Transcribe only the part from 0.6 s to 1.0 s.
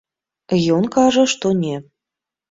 Ён